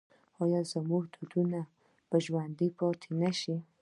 [0.43, 1.59] آیا زموږ دودونه
[2.09, 3.55] به ژوندي پاتې شي؟